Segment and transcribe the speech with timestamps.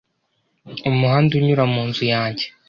[0.89, 2.45] Umuhanda unyura munzu yanjye.